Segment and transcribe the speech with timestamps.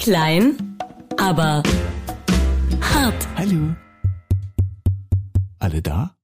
[0.00, 0.78] Klein,
[1.18, 1.62] aber
[2.80, 3.28] hart.
[3.36, 3.74] Hallo.
[5.58, 6.14] Alle da?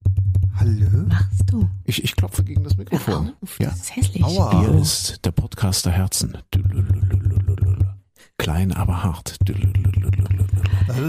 [0.59, 0.87] Hallo?
[1.07, 1.69] Machst du?
[1.85, 3.33] Ich, ich klopfe gegen das Mikrofon.
[3.43, 3.69] Auf, Ja.
[3.69, 4.23] Das ist hässlich.
[4.23, 4.61] Aua.
[4.61, 6.35] Hier ist der Podcast der Herzen.
[8.39, 9.37] Klein, aber hart.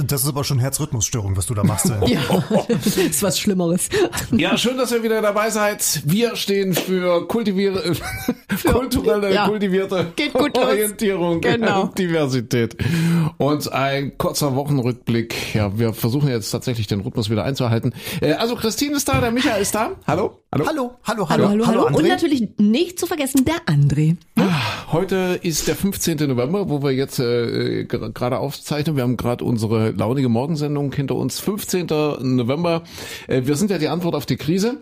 [0.06, 1.86] Das ist aber schon Herzrhythmusstörung, was du da machst.
[2.06, 2.20] Ja,
[2.68, 3.88] das ist was Schlimmeres.
[4.30, 6.02] Ja, schön, dass ihr wieder dabei seid.
[6.04, 7.94] Wir stehen für kultiviere,
[8.64, 9.46] kulturelle, ja.
[9.48, 10.66] kultivierte Geht gut los.
[10.66, 11.82] Orientierung Genau.
[11.82, 12.76] und Diversität.
[13.38, 15.54] Und ein kurzer Wochenrückblick.
[15.54, 17.92] Ja, wir versuchen jetzt tatsächlich den Rhythmus wieder einzuhalten.
[18.20, 19.92] Äh, Also Christine ist da, der Michael ist da.
[20.06, 20.38] Hallo?
[20.50, 21.86] Hallo, hallo, hallo, Hallo, hallo, hallo.
[21.88, 22.08] Und André.
[22.08, 24.16] natürlich nicht zu vergessen der André.
[24.92, 26.16] Heute ist der 15.
[26.26, 28.96] November, wo wir jetzt äh, ger- gerade aufzeichnen.
[28.96, 31.38] Wir haben gerade unsere launige Morgensendung hinter uns.
[31.38, 31.86] 15.
[32.20, 32.82] November.
[33.26, 34.78] Äh, wir sind ja die Antwort auf die Krise.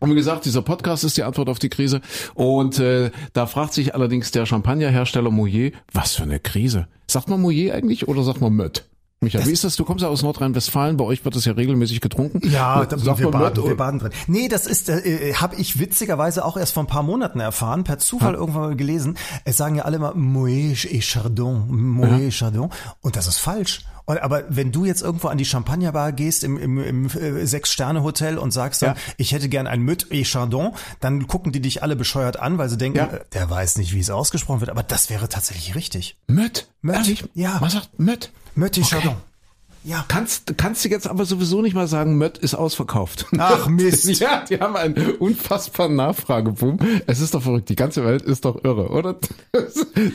[0.00, 2.00] Und wie gesagt, dieser Podcast ist die Antwort auf die Krise.
[2.34, 6.88] Und äh, da fragt sich allerdings der Champagnerhersteller Moyer, was für eine Krise?
[7.06, 8.89] Sagt man Moyer eigentlich oder sagt man Mött?
[9.22, 9.76] Michael, wie ist das?
[9.76, 12.40] Du kommst ja aus Nordrhein-Westfalen, bei euch wird das ja regelmäßig getrunken.
[12.48, 14.12] Ja, da, Sagt wir, baden, wir oder- baden drin.
[14.26, 17.98] Nee, das ist, äh, habe ich witzigerweise auch erst vor ein paar Monaten erfahren, per
[17.98, 19.18] Zufall irgendwann mal gelesen.
[19.44, 22.70] Es sagen ja alle mal Moët et Chardon, Moët et Chardon.
[23.02, 23.84] Und das ist falsch.
[24.06, 28.50] Aber wenn du jetzt irgendwo an die Champagnerbar gehst im, im, im äh, Sechs-Sterne-Hotel und
[28.52, 29.00] sagst dann, Ja.
[29.18, 32.68] ich hätte gern ein Mött et Chardon, dann gucken die dich alle bescheuert an, weil
[32.70, 33.04] sie denken, Ja.
[33.06, 34.70] äh, der weiß nicht, wie es ausgesprochen wird.
[34.70, 36.16] Aber das wäre tatsächlich richtig.
[36.26, 37.24] Mött, Ehrlich?
[37.34, 37.58] ja.
[37.60, 38.32] Man sagt Mött.
[38.54, 38.96] Mött et Okay.
[38.96, 39.16] Chardon.
[39.82, 40.04] Ja.
[40.08, 43.26] Kannst, kannst du jetzt aber sowieso nicht mal sagen, Mött ist ausverkauft.
[43.38, 44.20] Ach, Mist.
[44.20, 46.78] Ja, die haben einen unfassbaren Nachfrageboom.
[47.06, 47.70] Es ist doch verrückt.
[47.70, 49.16] Die ganze Welt ist doch irre, oder?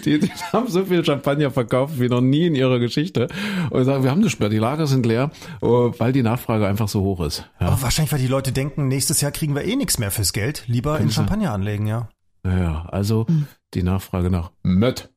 [0.06, 3.28] Die, die haben so viel Champagner verkauft wie noch nie in ihrer Geschichte.
[3.70, 4.50] Und sagen, wir haben nicht mehr.
[4.50, 7.50] Die Lager sind leer, oh, weil die Nachfrage einfach so hoch ist.
[7.60, 10.34] Ja, Aber wahrscheinlich, weil die Leute denken, nächstes Jahr kriegen wir eh nichts mehr fürs
[10.34, 10.64] Geld.
[10.68, 12.10] Lieber in Champagner anlegen, ja.
[12.44, 13.28] ja also
[13.74, 15.10] die Nachfrage nach Mött.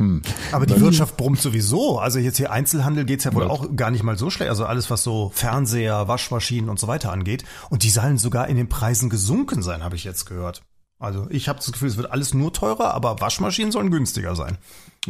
[0.00, 0.22] Hm.
[0.50, 1.98] Aber die Wirtschaft brummt sowieso.
[1.98, 3.50] Also jetzt hier Einzelhandel geht's ja wohl Ja.
[3.50, 4.48] auch gar nicht mal so schlecht.
[4.48, 7.44] Also alles, was so Fernseher, Waschmaschinen und so weiter angeht.
[7.68, 10.62] Und die sollen sogar in den Preisen gesunken sein, habe ich jetzt gehört.
[10.98, 14.56] Also ich habe das Gefühl, es wird alles nur teurer, aber Waschmaschinen sollen günstiger sein.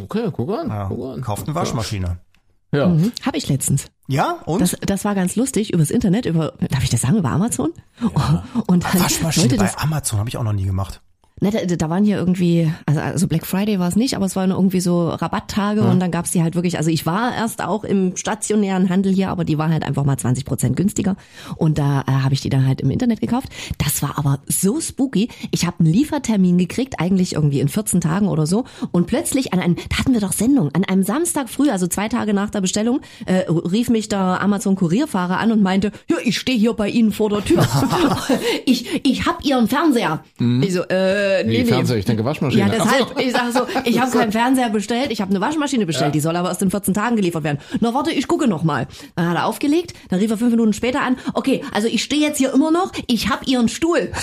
[0.01, 0.67] Okay, guck an.
[0.67, 1.21] Ja, guck an.
[1.21, 2.17] kauft eine Waschmaschine.
[2.73, 2.87] Ja.
[2.87, 3.13] Mhm.
[3.25, 3.85] Habe ich letztens.
[4.07, 4.59] Ja, und?
[4.61, 7.71] Das, das war ganz lustig übers Internet, über, darf ich das sagen, über Amazon?
[8.67, 11.01] Und dann Waschmaschine bei das, Amazon habe ich auch noch nie gemacht.
[11.43, 14.35] Na, da, da waren hier irgendwie, also, also Black Friday war es nicht, aber es
[14.35, 17.83] waren irgendwie so Rabatttage und dann gab's die halt wirklich, also ich war erst auch
[17.83, 21.15] im stationären Handel hier, aber die war halt einfach mal 20 Prozent günstiger
[21.55, 23.49] und da äh, habe ich die dann halt im Internet gekauft.
[23.79, 25.29] Das war aber so spooky.
[25.49, 29.59] Ich habe einen Liefertermin gekriegt, eigentlich irgendwie in 14 Tagen oder so und plötzlich an
[29.59, 32.61] einem, da hatten wir doch Sendung, an einem Samstag früh, also zwei Tage nach der
[32.61, 37.11] Bestellung, äh, rief mich der Amazon-Kurierfahrer an und meinte, ja, ich stehe hier bei Ihnen
[37.11, 37.65] vor der Tür.
[38.67, 40.23] ich ich hab Ihren Fernseher.
[40.61, 41.65] Ich so, äh, nee, Nee, nee.
[41.65, 42.61] Fernseher, ich denke Waschmaschine.
[42.63, 46.15] Ja, deshalb, ich sage so, ich habe keinen Fernseher bestellt, ich habe eine Waschmaschine bestellt,
[46.15, 47.59] die soll aber erst in 14 Tagen geliefert werden.
[47.79, 48.87] Na warte, ich gucke noch mal.
[49.15, 52.21] Dann hat er aufgelegt, dann rief er fünf Minuten später an, okay, also ich stehe
[52.21, 54.11] jetzt hier immer noch, ich habe Ihren Stuhl.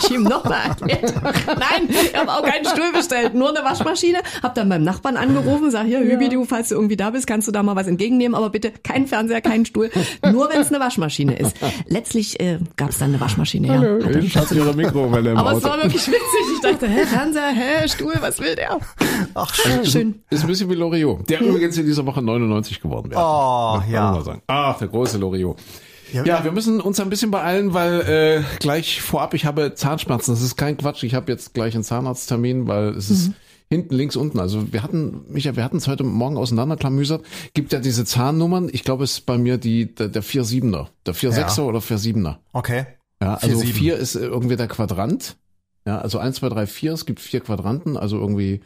[0.00, 1.14] Ich ihm nochmal erklärt.
[1.46, 4.18] Nein, ich habe auch keinen Stuhl bestellt, nur eine Waschmaschine.
[4.42, 7.48] Hab dann beim Nachbarn angerufen, sag hier, Hübi, du, falls du irgendwie da bist, kannst
[7.48, 9.90] du da mal was entgegennehmen, aber bitte kein Fernseher, keinen Stuhl,
[10.30, 11.56] nur wenn es eine Waschmaschine ist.
[11.86, 13.74] Letztlich äh, gab es dann eine Waschmaschine, ja.
[13.80, 15.68] Hallo, ich hatte ihre Mikrowelle im aber es Auto.
[15.68, 16.47] war wirklich witzig.
[16.54, 18.78] Ich dachte, hä, Fernseher, hä, Stuhl, was will der?
[19.34, 19.84] Ach, schön.
[19.84, 20.22] Schön.
[20.30, 23.20] Ist ein bisschen wie Loriot, der übrigens in dieser Woche 99 geworden wäre.
[23.20, 24.04] Oh, Kann ja.
[24.04, 24.42] man mal sagen.
[24.46, 25.58] Ach, der große Loriot.
[26.12, 30.32] Ja, Ja, wir müssen uns ein bisschen beeilen, weil äh, gleich vorab, ich habe Zahnschmerzen.
[30.32, 31.02] Das ist kein Quatsch.
[31.02, 33.32] Ich habe jetzt gleich einen Zahnarzttermin, weil es ist
[33.68, 34.40] hinten, links, unten.
[34.40, 37.24] Also wir hatten, Micha, wir hatten es heute Morgen auseinanderklamüsert.
[37.52, 38.70] Gibt ja diese Zahnnummern.
[38.72, 40.86] Ich glaube, es ist bei mir die der, der 4-7er.
[41.06, 42.36] Der 4-6er oder 4-7er.
[42.52, 42.86] Okay.
[43.20, 43.72] Ja, also 4-7.
[43.74, 45.36] 4 ist irgendwie der Quadrant.
[45.88, 46.92] Ja, also 1, 2, 3, 4.
[46.92, 47.96] Es gibt vier Quadranten.
[47.96, 48.60] Also irgendwie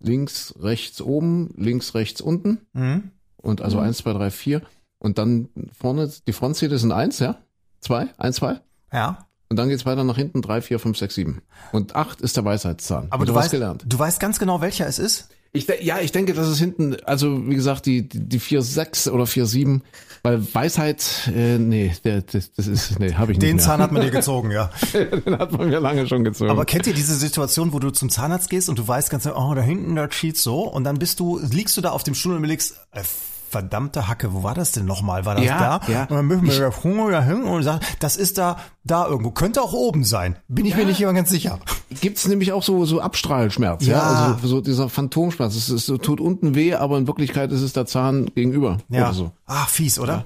[0.00, 2.66] links, rechts, oben, links, rechts, unten.
[2.72, 3.10] Mhm.
[3.36, 4.62] Und also eins, zwei, drei, vier.
[4.98, 7.36] Und dann vorne, die Frontzähne sind eins, ja?
[7.80, 8.08] Zwei?
[8.16, 8.60] Eins, zwei?
[8.90, 9.26] Ja.
[9.50, 11.42] Und dann geht's weiter nach hinten, drei, vier, fünf, sechs, sieben.
[11.72, 13.08] Und acht ist der Weisheitszahn.
[13.10, 13.84] Aber du was weißt, gelernt.
[13.86, 15.28] du weißt ganz genau, welcher es ist?
[15.54, 19.06] Ich, ja, ich denke, das ist hinten, also wie gesagt, die, die, die vier, sechs
[19.06, 19.82] oder vier, sieben.
[20.22, 23.58] Weil Weisheit, äh, nee, der, das, das ist, nee, habe ich nicht Den.
[23.58, 24.70] Zahn hat man dir gezogen, ja.
[24.94, 26.50] Den hat man mir lange schon gezogen.
[26.50, 29.50] Aber kennt ihr diese Situation, wo du zum Zahnarzt gehst und du weißt ganz genau,
[29.50, 32.14] oh, da hinten, da cheats so, und dann bist du, liegst du da auf dem
[32.14, 33.02] Stuhl und überlegst, äh,
[33.52, 35.26] verdammte Hacke, wo war das denn nochmal?
[35.26, 35.92] War das Ja, da?
[35.92, 36.02] ja.
[36.04, 39.30] Und dann müssen wir da dahin und sagen, das ist da, da irgendwo.
[39.30, 40.36] Könnte auch oben sein.
[40.48, 41.60] Bin ich mir nicht immer ganz sicher.
[42.00, 43.98] Gibt's nämlich auch so, so Abstrahlschmerz, ja.
[43.98, 44.32] Ja.
[44.32, 45.54] Also so dieser Phantomschmerz.
[45.54, 48.78] Es, so tut unten weh, aber in Wirklichkeit ist es der Zahn gegenüber.
[48.88, 49.04] Ja.
[49.04, 49.32] Oder so.
[49.46, 50.24] Ach, fies, oder?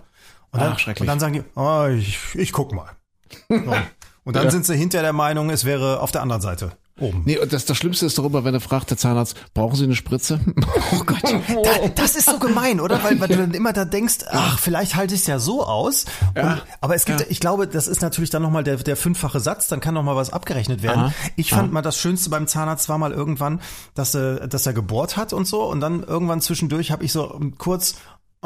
[0.53, 1.01] Und dann, Ach, schrecklich.
[1.03, 2.91] Und dann sagen die, oh, ich, ich guck mal.
[3.49, 3.57] So.
[4.25, 6.73] Und dann sind sie hinter der Meinung, es wäre auf der anderen Seite.
[6.99, 7.23] Oben.
[7.25, 9.97] Nee, und das, das Schlimmste ist darüber, wenn er fragt, der Zahnarzt, brauchen Sie eine
[9.97, 10.41] Spritze?
[10.93, 11.23] Oh Gott.
[11.23, 13.03] Da, das ist so gemein, oder?
[13.03, 16.05] Weil, weil du dann immer da denkst, ach, vielleicht halte ich es ja so aus.
[16.35, 19.67] Und, aber es gibt, ich glaube, das ist natürlich dann nochmal der, der fünffache Satz,
[19.67, 21.05] dann kann nochmal was abgerechnet werden.
[21.07, 21.13] Aha.
[21.35, 23.61] Ich fand mal das Schönste beim Zahnarzt war mal irgendwann,
[23.95, 25.65] dass er, dass er gebohrt hat und so.
[25.65, 27.97] Und dann irgendwann zwischendurch habe ich so kurz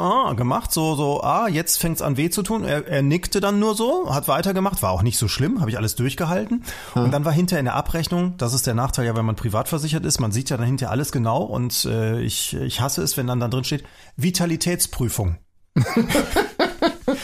[0.01, 2.63] ah, gemacht, so, so, ah, jetzt fängt's an weh zu tun.
[2.63, 5.77] Er, er nickte dann nur so, hat weitergemacht, war auch nicht so schlimm, habe ich
[5.77, 6.63] alles durchgehalten.
[6.95, 9.69] Und dann war hinterher in der Abrechnung, das ist der Nachteil ja, wenn man privat
[9.69, 13.15] versichert ist, man sieht ja dann hinterher alles genau und äh, ich, ich hasse es,
[13.17, 13.83] wenn dann da drin steht,
[14.17, 15.37] Vitalitätsprüfung.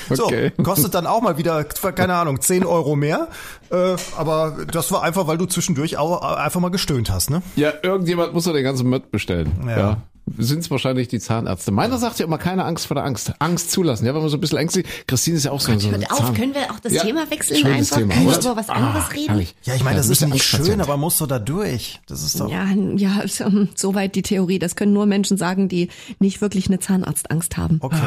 [0.09, 0.51] So, Okay.
[0.63, 3.29] kostet dann auch mal wieder, keine Ahnung, 10 Euro mehr.
[3.69, 7.41] Äh, aber das war einfach, weil du zwischendurch auch einfach mal gestöhnt hast, ne?
[7.55, 9.51] Ja, irgendjemand muss doch den ganzen Mött bestellen.
[9.65, 9.77] Ja.
[9.77, 9.97] Ja.
[10.37, 11.71] Sind es wahrscheinlich die Zahnärzte.
[11.71, 13.33] Meiner sagt ja immer keine Angst vor der Angst.
[13.39, 14.05] Angst zulassen.
[14.05, 14.85] Ja, wenn man so ein bisschen ängstlich.
[15.07, 17.03] Christine ist ja auch so, so ein Hört auf, Zahn- können wir auch das Ja,
[17.03, 17.97] Thema wechseln schönes einfach?
[17.97, 19.27] Thema, Können wir über was anderes reden?
[19.29, 19.55] herrlich.
[19.63, 22.01] Ja, ich meine, Ja, das ist nicht schön, aber musst du da durch.
[22.07, 22.51] Das ist doch.
[22.51, 22.65] Ja,
[22.95, 24.59] ja, ähm, soweit die Theorie.
[24.59, 25.89] Das können nur Menschen sagen, die
[26.19, 27.77] nicht wirklich eine Zahnarztangst haben.
[27.81, 27.97] Okay.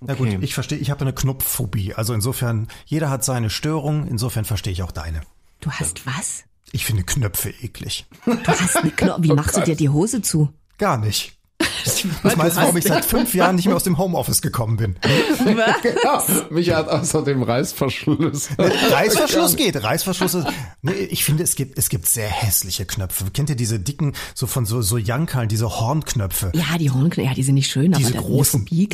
[0.00, 0.38] Na gut, okay.
[0.40, 1.94] ich verstehe, ich habe eine Knopfphobie.
[1.94, 5.20] Also insofern, jeder hat seine Störung, insofern verstehe ich auch deine.
[5.60, 6.44] Du hast was?
[6.72, 8.06] Ich finde Knöpfe eklig.
[8.24, 9.18] Du hast eine Knopf.
[9.22, 10.48] Wie machst du dir die Hose zu?
[10.82, 11.38] Gar nicht.
[11.84, 14.96] Das meinst du, warum ich seit fünf Jahren nicht mehr aus dem Homeoffice gekommen bin?
[16.02, 18.50] Ja, Micha hat außerdem Reißverschluss.
[18.58, 19.80] Reißverschluss geht.
[19.80, 20.46] Reißverschluss ist.
[20.80, 23.26] Nee, ich finde, es gibt, es gibt sehr hässliche Knöpfe.
[23.32, 26.50] Kennt ihr diese dicken, so von so, so Jankerl, diese Hornknöpfe?
[26.54, 28.60] Ja, die Hornknöpfe, ja, die sind nicht schön, diese aber großen.
[28.60, 28.88] Phobie.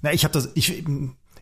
[0.00, 0.84] Na, ich habe das, ich,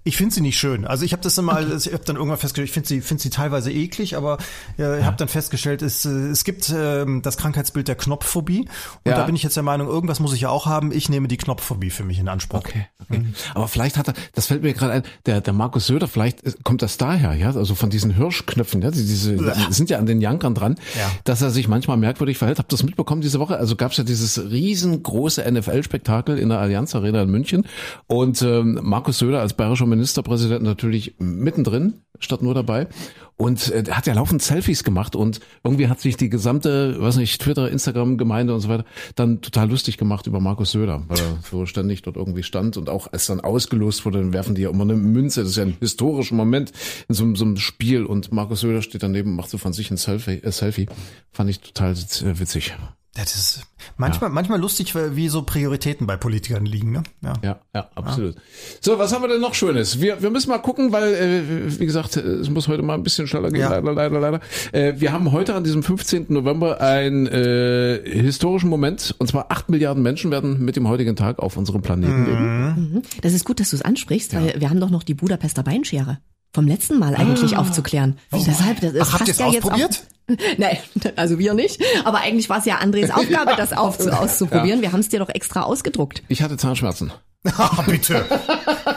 [0.05, 0.85] ich finde sie nicht schön.
[0.87, 3.31] Also ich habe das immer, ich habe dann irgendwann festgestellt, ich finde sie, finde sie
[3.31, 4.39] teilweise eklig, aber
[4.79, 8.69] äh, ich habe dann festgestellt, es, äh, es gibt ähm, das Krankheitsbild der Knopfphobie und
[9.11, 9.17] Ja.
[9.17, 10.93] da bin ich jetzt der Meinung, irgendwas muss ich ja auch haben.
[10.93, 12.59] Ich nehme die Knopfphobie für mich in Anspruch.
[12.61, 13.25] Okay, okay.
[13.55, 16.53] Aber vielleicht hat er, das fällt mir gerade ein, der, der Markus Söder, vielleicht äh,
[16.65, 20.07] kommt das daher, ja, also von diesen Hirschknöpfen, ja, die, diese, die sind ja an
[20.07, 21.11] den Jankern dran, Ja.
[21.25, 22.59] dass er sich manchmal merkwürdig verhält.
[22.59, 23.57] Habt ihr das mitbekommen diese Woche?
[23.57, 27.67] Also gab es ja dieses riesengroße NFL-Spektakel in der Allianz Arena in München
[28.07, 32.89] und ähm, Markus Söder als bayerischer Ministerpräsident natürlich mittendrin, statt nur dabei.
[33.37, 37.41] Und äh, hat ja laufend Selfies gemacht und irgendwie hat sich die gesamte, weiß nicht,
[37.41, 38.85] Twitter, Instagram, Gemeinde und so weiter
[39.17, 42.89] dann total lustig gemacht über Markus Söder, weil er so ständig dort irgendwie stand und
[42.89, 45.41] auch als dann ausgelost wurde, dann werfen die ja immer eine Münze.
[45.41, 46.73] Das ist ja ein historischer Moment
[47.09, 49.91] in so, einem- so einem Spiel und Markus Söder steht daneben, macht so von sich
[49.91, 50.41] ein Selfie.
[50.43, 50.87] Äh, Selfie.
[51.33, 52.75] Fand ich total äh, witzig.
[53.15, 53.67] Das ist
[53.99, 56.93] manchmal, manchmal lustig, wie so Prioritäten bei Politikern liegen.
[56.93, 57.03] Ne?
[57.21, 57.35] Ja.
[57.43, 58.37] Ja, ja, absolut.
[58.81, 60.01] So, was haben wir denn noch Schönes?
[60.01, 63.27] Wir, wir müssen mal gucken, weil, äh, wie gesagt, es muss heute mal ein bisschen
[63.27, 63.69] schneller gehen, Ja.
[63.69, 64.41] leider, leider, leider.
[64.73, 66.27] Äh, wir haben heute an diesem 15.
[66.31, 71.39] November einen äh, historischen Moment, und zwar acht Milliarden Menschen werden mit dem heutigen Tag
[71.39, 73.03] auf unserem Planeten leben.
[73.21, 76.19] Das ist gut, dass du es ansprichst, weil wir haben doch noch die Budapester Beinschere
[76.53, 78.19] vom letzten Mal eigentlich aufzuklären.
[78.33, 80.03] Deshalb, das, das Ach, habt ja jetzt ausprobiert?
[80.59, 80.77] Nein,
[81.17, 81.81] also wir nicht.
[82.05, 84.83] Aber eigentlich war es ja Andres Aufgabe, das auf, auszuprobieren.
[84.83, 86.23] Wir haben es dir doch extra ausgedruckt.
[86.29, 87.13] Ich hatte Zahnschmerzen.
[87.59, 88.25] Ah, bitte.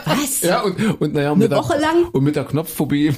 [0.04, 0.40] Was?
[0.42, 2.04] Ja, und, und naja, mit Woche der, lang?
[2.12, 3.12] Und mit der Knopfphobie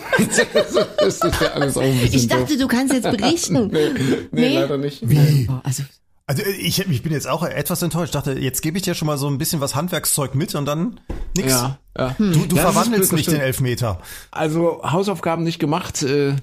[1.07, 2.61] ist das ja alles auch ein bisschen Ich dachte, doof.
[2.61, 3.67] du kannst jetzt berichten.
[3.71, 4.55] Nee, nee, Nee?
[4.55, 5.07] leider nicht.
[5.07, 5.47] Wie?
[5.51, 5.83] Oh, Also,
[6.29, 8.11] Also ich, ich bin jetzt auch etwas enttäuscht.
[8.15, 10.67] Ich dachte, jetzt gebe ich dir schon mal so ein bisschen was Handwerkszeug mit und
[10.67, 11.01] dann
[11.35, 11.51] nix.
[11.51, 12.15] Ja, ja.
[12.19, 13.99] Du, du das verwandelst nicht bestimmt- den Elfmeter.
[14.31, 16.03] Also Hausaufgaben nicht gemacht.
[16.03, 16.37] Äh,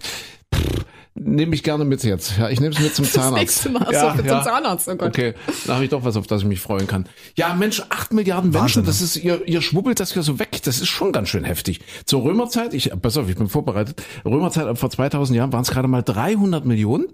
[0.54, 0.85] pff,
[1.18, 2.38] Nehme ich gerne mit jetzt.
[2.38, 3.36] Ja, ich nehme es mit zum Zahnarzt.
[3.36, 3.84] nächste Mal.
[3.84, 4.44] Ach so, ja, zum ja.
[4.44, 5.08] Zahnarzt, oh Gott.
[5.08, 5.34] Okay,
[5.66, 7.08] da habe ich doch was, auf das ich mich freuen kann.
[7.36, 10.62] Ja, Mensch, acht Milliarden Menschen, Wahnsinn, das ist, ihr, ihr schwubbelt das ja so weg.
[10.64, 11.80] Das ist schon ganz schön heftig.
[12.04, 14.02] Zur Römerzeit, ich, pass auf, ich bin vorbereitet.
[14.26, 17.07] Römerzeit, vor 2000 Jahren waren es gerade mal 300 Millionen.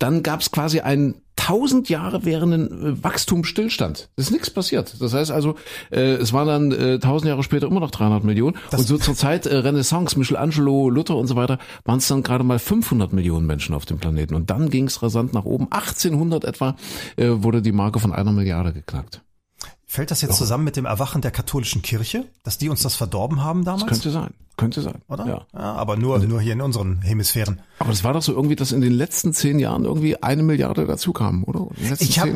[0.00, 4.08] Dann gab es quasi einen 1000 Jahre währenden äh, Wachstumsstillstand.
[4.16, 4.96] Es ist nichts passiert.
[5.00, 5.56] Das heißt also,
[5.90, 8.56] äh, es waren dann äh, 1000 Jahre später immer noch 300 Millionen.
[8.72, 12.42] und so zur Zeit äh, Renaissance, Michelangelo, Luther und so weiter, waren es dann gerade
[12.42, 14.34] mal 500 Millionen Menschen auf dem Planeten.
[14.34, 15.66] Und dann ging es rasant nach oben.
[15.70, 16.76] 1800 etwa
[17.16, 19.20] äh, wurde die Marke von einer Milliarde geknackt.
[19.88, 23.42] Fällt das jetzt zusammen mit dem Erwachen der katholischen Kirche, dass die uns das verdorben
[23.44, 23.86] haben damals?
[23.86, 24.34] Könnte sein.
[24.56, 25.02] Könnte sein.
[25.08, 25.26] Oder?
[25.26, 25.46] Ja.
[25.52, 27.60] ja aber nur, nur hier in unseren Hemisphären.
[27.78, 30.86] Aber es war doch so irgendwie, dass in den letzten zehn Jahren irgendwie eine Milliarde
[30.86, 31.66] dazu kam, oder?
[32.00, 32.28] Ich, hab,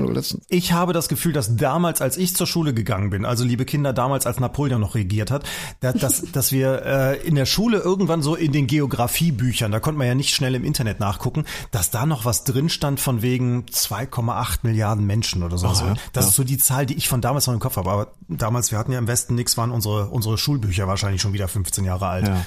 [0.50, 3.95] ich habe das Gefühl, dass damals, als ich zur Schule gegangen bin, also liebe Kinder,
[3.95, 5.45] damals als Napoleon noch regiert hat,
[5.80, 9.97] da- dass, dass wir äh, in der Schule irgendwann so in den Geografiebüchern, da konnte
[9.97, 13.64] man ja nicht schnell im Internet nachgucken, dass da noch was drin stand von wegen
[13.73, 15.66] 2,8 Milliarden Menschen oder so.
[15.66, 16.28] Ach, Also, das ja.
[16.28, 17.90] ist so die Zahl, die ich von damals noch im Kopf habe.
[17.90, 21.49] Aber damals, wir hatten ja im Westen nichts, waren unsere, unsere Schulbücher wahrscheinlich schon wieder
[21.49, 22.26] 15 Jahre alt.
[22.26, 22.47] Ja.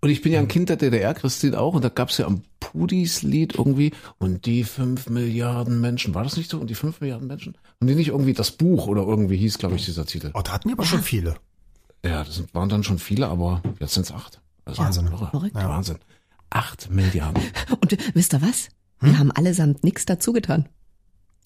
[0.00, 2.42] Und ich bin ja ein Kind der DDR, Christine auch, und da gab's ja am
[2.60, 6.58] Pudis Lied irgendwie, und die fünf Milliarden Menschen, war das nicht so?
[6.60, 7.56] Und die fünf Milliarden Menschen?
[7.80, 10.30] Und die nicht irgendwie das Buch oder irgendwie hieß, glaube ich, dieser Titel.
[10.34, 11.36] Oh, da hatten die aber schon viele.
[12.04, 14.42] Ja, das sind- waren dann schon viele, aber jetzt sind's acht.
[14.66, 15.08] Also Wahnsinn.
[15.08, 15.56] Verrückt.
[15.56, 15.68] Ja.
[15.70, 15.96] Wahnsinn.
[16.50, 17.42] Acht Milliarden.
[17.80, 18.68] und wisst ihr was?
[19.00, 20.68] Wir haben allesamt nichts dazu getan.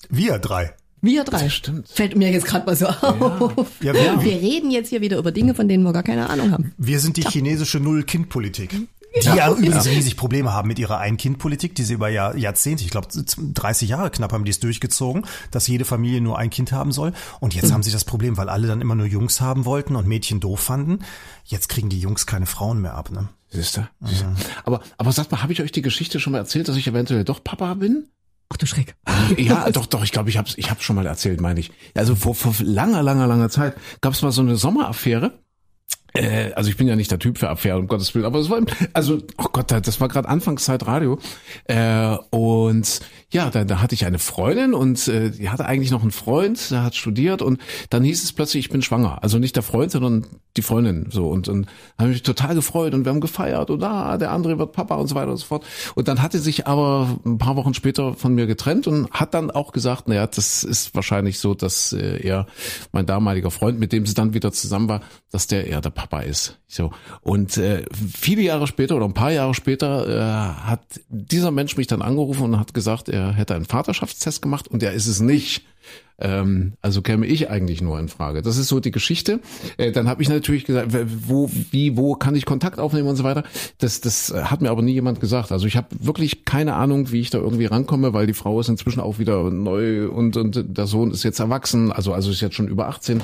[0.09, 0.75] Wir drei.
[1.01, 1.49] Wir drei.
[1.49, 1.89] stimmt.
[1.89, 3.69] Fällt mir jetzt gerade mal so auf.
[3.81, 6.51] Ja, wir- wir reden jetzt hier wieder über Dinge, von denen wir gar keine Ahnung
[6.53, 6.73] haben.
[6.79, 8.71] Wir sind die chinesische Null-Kind-Politik.
[9.17, 12.91] Die ja übrigens riesig Probleme haben mit ihrer Ein-Kind-Politik, die sie über Jahr, Jahrzehnte, ich
[12.91, 16.93] glaube 30 Jahre knapp haben die es durchgezogen, dass jede Familie nur ein Kind haben
[16.93, 17.15] soll.
[17.41, 20.07] Und jetzt haben sie das Problem, weil alle dann immer nur Jungs haben wollten und
[20.07, 20.99] Mädchen doof fanden.
[21.45, 23.11] Jetzt kriegen die Jungs keine Frauen mehr ab.
[23.11, 23.29] Ne?
[23.51, 23.81] Siehst du?
[24.01, 24.07] Du?
[24.65, 27.25] Aber, aber sagt mal, habe ich euch die Geschichte schon mal erzählt, dass ich eventuell
[27.25, 28.09] doch Papa bin?
[28.51, 28.97] Ach du Schreck.
[29.37, 31.71] Ja, doch, doch, ich glaube, ich habe ich hab's schon mal erzählt, meine ich.
[31.95, 35.39] Also vor, vor langer, langer, langer Zeit gab es mal so eine Sommeraffäre.
[36.19, 38.51] Äh, also ich bin ja nicht der Typ für Affären, um Gottes Willen, aber es
[38.51, 38.61] war,
[38.93, 41.19] also, oh Gott, das war gerade Anfangszeit Radio.
[41.65, 46.03] Äh, und ja, da, da hatte ich eine Freundin und äh, die hatte eigentlich noch
[46.03, 47.61] einen Freund, der hat studiert und
[47.91, 49.23] dann hieß es plötzlich, ich bin schwanger.
[49.23, 51.09] Also nicht der Freund, sondern die Freundin.
[51.11, 51.67] So und und
[51.99, 55.09] habe mich total gefreut und wir haben gefeiert und ah, der andere wird Papa und
[55.09, 55.65] so weiter und so fort.
[55.95, 59.51] Und dann hatte sich aber ein paar Wochen später von mir getrennt und hat dann
[59.51, 62.47] auch gesagt, naja, das ist wahrscheinlich so, dass äh, er
[62.93, 66.21] mein damaliger Freund, mit dem sie dann wieder zusammen war, dass der eher der Papa
[66.21, 66.59] ist.
[66.67, 71.77] So und äh, viele Jahre später oder ein paar Jahre später äh, hat dieser Mensch
[71.77, 75.21] mich dann angerufen und hat gesagt, er hätte einen Vaterschaftstest gemacht und er ist es
[75.21, 75.65] nicht.
[76.21, 78.43] Ähm, also käme ich eigentlich nur in Frage.
[78.43, 79.41] Das ist so die Geschichte.
[79.77, 80.93] Äh, dann habe ich natürlich gesagt,
[81.27, 83.45] wo, wie, wo kann ich Kontakt aufnehmen und so weiter.
[83.79, 85.53] Das, das hat mir aber nie jemand gesagt.
[85.53, 88.69] Also ich habe wirklich keine Ahnung, wie ich da irgendwie rankomme, weil die Frau ist
[88.69, 92.57] inzwischen auch wieder neu und, und der Sohn ist jetzt erwachsen, also also ist jetzt
[92.57, 93.23] schon über 18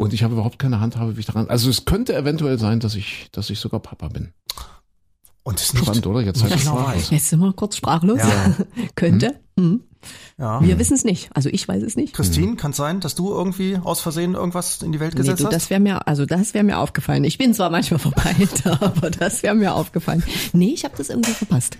[0.00, 1.48] und ich habe überhaupt keine Handhabe, wie ich daran.
[1.48, 4.32] Also es könnte eventuell sein, dass ich, dass ich sogar Papa bin.
[5.42, 6.20] Und das ist nicht, Spannend, oder?
[6.20, 6.96] Jetzt halt nicht ich genau weiß.
[6.96, 7.10] weiß.
[7.10, 8.18] Jetzt sind wir kurz sprachlos.
[8.18, 8.56] Ja.
[8.94, 9.40] Könnte.
[9.58, 9.82] Hm.
[10.38, 10.62] Ja.
[10.62, 11.28] Wir wissen es nicht.
[11.34, 12.14] Also ich weiß es nicht.
[12.14, 15.40] Christine, kann es sein, dass du irgendwie aus Versehen irgendwas in die Welt Nee, gesetzt
[15.40, 15.52] du, hast?
[15.54, 17.24] das wäre mir, also das wäre mir aufgefallen.
[17.24, 20.22] Ich bin zwar manchmal verpeilt, aber das wäre mir aufgefallen.
[20.52, 21.76] Nee, ich habe das irgendwie verpasst.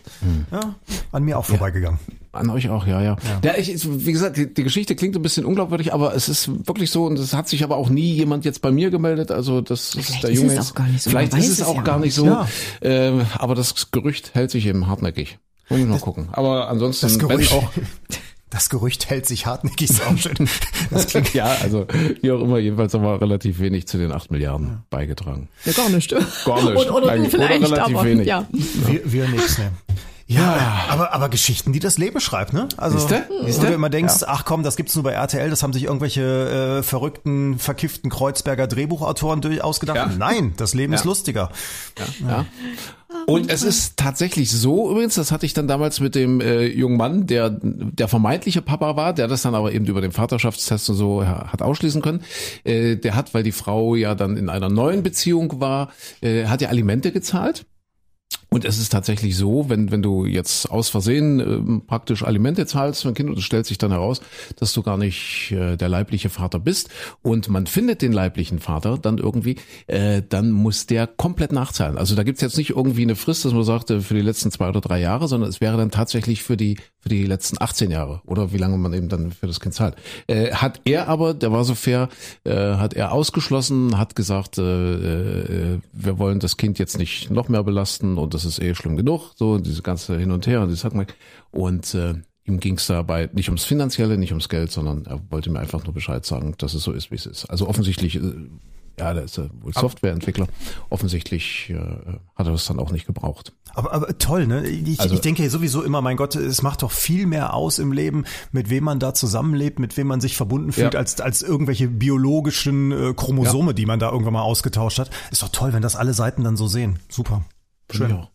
[0.52, 0.74] ja,
[1.12, 1.98] an mir auch vorbeigegangen.
[2.32, 3.16] An euch auch, ja, ja.
[3.42, 3.68] Ja, ich,
[4.06, 7.18] wie gesagt, die, die Geschichte klingt ein bisschen unglaubwürdig, aber es ist wirklich so und
[7.18, 9.32] es hat sich aber auch nie jemand jetzt bei mir gemeldet.
[9.32, 10.70] Also das ist Vielleicht der ist Junge es jetzt.
[10.70, 12.04] auch gar nicht so, Vielleicht ist es es auch ja gar nicht.
[12.06, 12.26] nicht so.
[12.26, 12.46] Ja.
[12.82, 15.38] Ähm, aber das Gerücht hält sich eben hartnäckig.
[15.70, 16.28] Wollen wir mal gucken.
[16.32, 17.70] Aber ansonsten, Das Gerücht, auch,
[18.50, 20.48] das Gerücht hält sich hartnäckig, ist auch schön.
[20.90, 21.86] Das klingt ja, also
[22.20, 25.48] wie auch immer, jedenfalls haben wir relativ wenig zu den acht Milliarden beigetragen.
[25.64, 26.10] Ja, gar nicht.
[26.10, 26.76] Gar nicht.
[26.76, 28.26] Oder, oder oder vielleicht, relativ aber wenig.
[28.26, 28.46] ja.
[28.52, 29.70] wir, wir nix, ne?
[30.26, 32.68] Ja, aber, aber Geschichten, die das Leben schreibt, ne?
[32.76, 33.26] Also, Siehste?
[33.28, 36.78] wo du immer denkst, ach komm, das gibt's nur bei RTL, das haben sich irgendwelche
[36.78, 39.96] äh, verrückten, verkifften Kreuzberger Drehbuchautoren durch ausgedacht.
[39.96, 40.06] Ja.
[40.06, 41.50] Nein, das Leben ist lustiger.
[42.20, 42.46] Ja.
[43.30, 46.96] Und es ist tatsächlich so übrigens, das hatte ich dann damals mit dem äh, jungen
[46.96, 50.96] Mann, der der vermeintliche Papa war, der das dann aber eben über den Vaterschaftstest und
[50.96, 52.22] so hat ausschließen können.
[52.64, 56.60] Äh, der hat, weil die Frau ja dann in einer neuen Beziehung war, äh, hat
[56.60, 57.66] ja Alimente gezahlt.
[58.52, 63.02] Und es ist tatsächlich so, wenn, wenn du jetzt aus Versehen ähm, praktisch Alimente zahlst
[63.02, 64.20] für ein Kind und es stellt sich dann heraus,
[64.56, 66.88] dass du gar nicht äh, der leibliche Vater bist
[67.22, 71.96] und man findet den leiblichen Vater dann irgendwie, äh, dann muss der komplett nachzahlen.
[71.96, 74.50] Also da gibt's jetzt nicht irgendwie eine Frist, dass man sagt, äh, für die letzten
[74.50, 77.90] zwei oder drei Jahre, sondern es wäre dann tatsächlich für die für die letzten 18
[77.90, 79.96] Jahre oder wie lange man eben dann für das Kind zahlt.
[80.26, 82.08] Äh, hat er aber, der war so fair,
[82.44, 87.48] äh, hat er ausgeschlossen, hat gesagt, äh, äh, wir wollen das Kind jetzt nicht noch
[87.48, 90.84] mehr belasten und das ist eh schlimm genug, so diese ganze Hin und Her und
[90.84, 91.06] hat man
[91.50, 95.50] und äh, ihm ging es dabei nicht ums Finanzielle, nicht ums Geld, sondern er wollte
[95.50, 97.44] mir einfach nur Bescheid sagen, dass es so ist, wie es ist.
[97.46, 98.32] Also offensichtlich, äh,
[98.98, 100.46] ja, der ist ja wohl Softwareentwickler,
[100.90, 101.76] offensichtlich äh,
[102.34, 103.52] hat er das dann auch nicht gebraucht.
[103.72, 104.66] Aber, aber toll, ne?
[104.68, 107.92] Ich, Also- ich denke sowieso immer, mein Gott, es macht doch viel mehr aus im
[107.92, 111.00] Leben, mit wem man da zusammenlebt, mit wem man sich verbunden fühlt, Ja.
[111.00, 115.10] als, als irgendwelche biologischen äh, Chromosome, die man da irgendwann mal ausgetauscht hat.
[115.30, 116.98] Ist doch toll, wenn das alle Seiten dann so sehen.
[117.08, 117.44] Super.
[117.92, 118.10] Schön.
[118.10, 118.28] Ja.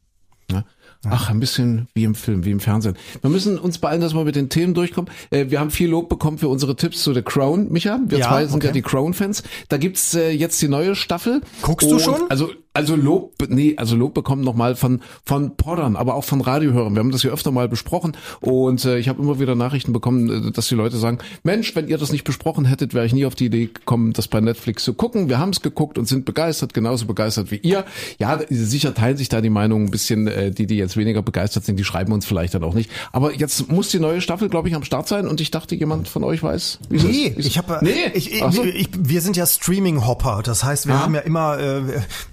[0.52, 0.64] Ja.
[1.08, 2.96] Ach, ein bisschen wie im Film, wie im Fernsehen.
[3.22, 5.12] Wir müssen uns beeilen, dass wir mit den Themen durchkommen.
[5.30, 8.00] Äh, wir haben viel Lob bekommen für unsere Tipps zu The Crown, Micha.
[8.08, 8.68] Wir Ja, zwei sind okay.
[8.68, 9.44] ja die Crown-Fans.
[9.70, 11.42] Da gibt's äh, jetzt die neue Staffel.
[11.62, 12.22] Guckst du Und schon?
[12.30, 16.94] Also, also Lob, nee, also Lob bekommen nochmal von, von Poddern, aber auch von Radiohörern.
[16.94, 20.50] Wir haben das ja öfter mal besprochen und äh, ich habe immer wieder Nachrichten bekommen,
[20.50, 23.26] äh, dass die Leute sagen, Mensch, wenn ihr das nicht besprochen hättet, wäre ich nie
[23.26, 25.30] auf die Idee gekommen, das bei Netflix zu gucken.
[25.30, 27.86] Wir haben es geguckt und sind begeistert, genauso begeistert wie ihr.
[28.20, 31.66] Ja, sicher teilen sich da die Meinungen ein bisschen, äh, die, die jetzt weniger begeistert
[31.66, 32.90] sind, die schreiben uns vielleicht dann auch nicht.
[33.12, 36.08] Aber jetzt muss die neue Staffel, glaube ich, am Start sein und ich dachte, jemand
[36.10, 37.46] von euch weiß, wie Nee, ist.
[37.48, 38.64] Ich habe, nee, ich, ich, so.
[38.64, 40.42] ich, wir sind ja Streaming-Hopper.
[40.44, 41.00] Das heißt, wir Ah.
[41.04, 41.82] haben ja immer, äh,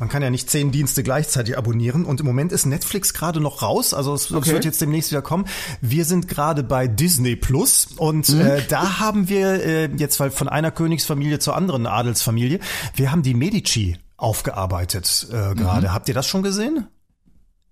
[0.00, 2.04] man kann ja nicht zehn Dienste gleichzeitig abonnieren.
[2.04, 3.94] Und im Moment ist Netflix gerade noch raus.
[3.94, 4.50] Also es, Okay.
[4.50, 5.44] wird jetzt demnächst wieder kommen.
[5.80, 8.40] Wir sind gerade bei Disney Plus und Mhm.
[8.40, 12.58] äh, da haben wir äh, jetzt weil von einer Königsfamilie zur anderen Adelsfamilie,
[12.96, 15.92] wir haben die Medici aufgearbeitet äh, gerade.
[15.92, 16.86] Habt ihr das schon gesehen?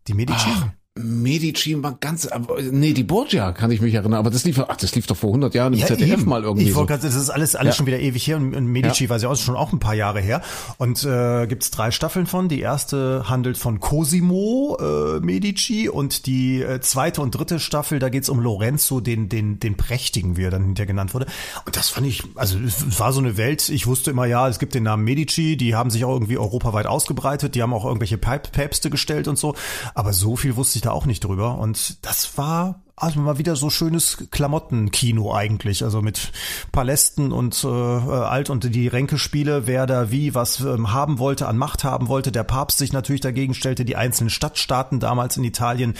[0.06, 0.46] Die Medici?
[0.48, 0.68] Ach,
[1.02, 2.28] Medici war ganz,
[2.70, 5.30] nee, die Borgia kann ich mich erinnern, aber das lief, ach, das lief doch vor
[5.30, 6.28] 100 Jahren im Ja, ZDF eben.
[6.28, 6.76] mal irgendwie Ich so.
[6.76, 7.76] wollte gerade, das ist alles, alles Ja.
[7.78, 10.20] schon wieder ewig her und, und Medici war ja auch schon auch ein paar Jahre
[10.20, 10.42] her.
[10.78, 12.48] Und äh, gibt es drei Staffeln von.
[12.48, 18.08] Die erste handelt von Cosimo äh, Medici und die äh, zweite und dritte Staffel, da
[18.08, 21.26] geht's um Lorenzo, den, den, den Prächtigen, wie er dann hinterher genannt wurde.
[21.66, 24.58] Und das fand ich, also es war so eine Welt, ich wusste immer, ja, es
[24.58, 28.16] gibt den Namen Medici, die haben sich auch irgendwie europaweit ausgebreitet, die haben auch irgendwelche
[28.16, 29.54] Päp- Päpste gestellt und so.
[29.94, 31.58] Aber so viel wusste ich da auch nicht drüber.
[31.58, 36.32] Und das war also mal wieder so schönes Klamottenkino eigentlich, also mit
[36.72, 41.56] Palästen und äh, alt und die Ränkespiele, wer da wie was ähm, haben wollte, an
[41.56, 42.30] Macht haben wollte.
[42.32, 45.94] Der Papst sich natürlich dagegen stellte, die einzelnen Stadtstaaten damals in Italien,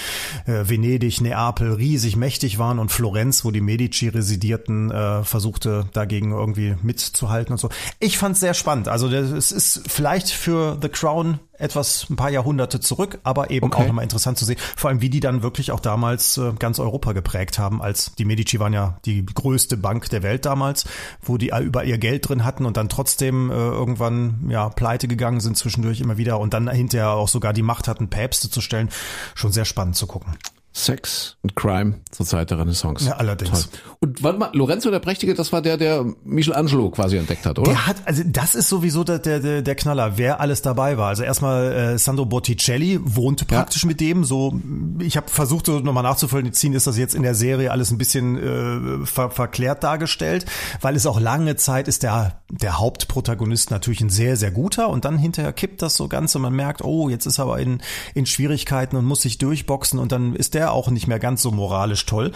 [0.47, 6.33] äh, Venedig, Neapel, riesig mächtig waren und Florenz, wo die Medici residierten, äh, versuchte dagegen
[6.33, 7.71] irgendwie mitzuhalten und so.
[7.99, 8.89] Ich fand's sehr spannend.
[8.89, 13.83] Also es ist vielleicht für The Crown etwas ein paar Jahrhunderte zurück, aber eben Okay.
[13.83, 14.57] auch nochmal interessant zu sehen.
[14.77, 18.25] Vor allem, wie die dann wirklich auch damals äh, ganz Europa geprägt haben, als die
[18.25, 20.85] Medici waren ja die größte Bank der Welt damals,
[21.23, 25.41] wo die über ihr Geld drin hatten und dann trotzdem äh, irgendwann ja pleite gegangen
[25.41, 28.91] sind zwischendurch immer wieder und dann hinterher auch sogar die Macht hatten, Päpste zu stellen.
[29.35, 30.35] Schon sehr spannend zu gucken.
[30.73, 33.05] Sex und Crime zur Zeit der Renaissance.
[33.05, 33.71] Ja, allerdings.
[33.71, 33.81] Toll.
[33.99, 37.73] Und warte mal, Lorenzo der Prächtige, das war der, der Michelangelo quasi entdeckt hat, oder?
[37.73, 41.09] Der hat, also das ist sowieso der, der, der Knaller, wer alles dabei war.
[41.09, 44.23] Also erstmal äh, Sandro Botticelli wohnte praktisch mit dem.
[44.25, 44.61] So,
[45.01, 49.03] ich habe versucht, so nochmal nachzuvollziehen, ist das jetzt in der Serie alles ein bisschen
[49.03, 50.47] äh, ver verklärt dargestellt,
[50.81, 55.05] weil es auch lange Zeit ist der, der Hauptprotagonist natürlich ein sehr, sehr guter und
[55.05, 57.83] dann hinterher kippt das so ganz und man merkt, oh, jetzt ist er aber in,
[58.15, 61.51] in Schwierigkeiten und muss sich durchboxen und dann ist der auch nicht mehr ganz so
[61.51, 62.33] moralisch toll.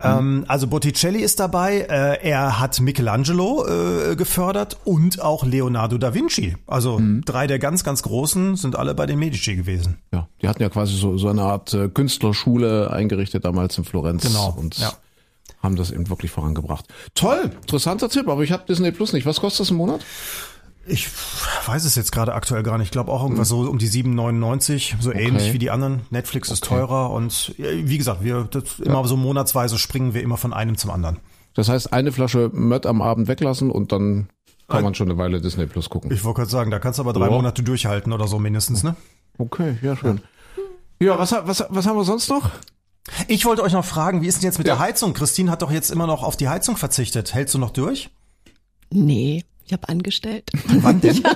[0.00, 6.14] Ähm, also Botticelli ist dabei, äh, er hat Michelangelo äh, gefördert und auch Leonardo da
[6.14, 6.56] Vinci.
[6.66, 9.98] Also drei der ganz, ganz großen sind alle bei den Medici gewesen.
[10.12, 14.22] Ja, die hatten ja quasi so, so eine Art äh, Künstlerschule eingerichtet damals in Florenz
[14.24, 14.92] Genau, und ja.
[15.62, 16.86] haben das eben wirklich vorangebracht.
[17.14, 19.26] Toll, interessanter Tipp, aber ich habe Disney Plus nicht.
[19.26, 20.00] Was kostet das im Monat?
[20.86, 21.08] Ich
[21.66, 22.86] weiß es jetzt gerade aktuell gar nicht.
[22.88, 26.02] Ich glaube auch irgendwas so um die 7,99, so ähnlich wie die anderen.
[26.10, 30.36] Netflix ist teurer und äh, wie gesagt, wir das immer so monatsweise springen wir immer
[30.36, 31.18] von einem zum anderen.
[31.54, 34.28] Das heißt, eine Flasche Mött am Abend weglassen und dann
[34.68, 36.10] kann man schon eine Weile Disney Plus gucken.
[36.12, 37.30] Ich wollte gerade sagen, da kannst du aber drei Ja.
[37.32, 38.96] Monate durchhalten oder so mindestens, ne?
[39.38, 40.20] Okay, ja, schön.
[40.98, 42.50] Ja, was, was, was haben wir sonst noch?
[43.28, 44.74] Ich wollte euch noch fragen, wie ist denn jetzt mit Ja.
[44.76, 45.12] der Heizung?
[45.12, 47.34] Christine hat doch jetzt immer noch auf die Heizung verzichtet.
[47.34, 48.10] Hältst du noch durch?
[48.90, 50.50] Nee, ich habe angestellt.
[50.80, 51.22] Wann denn?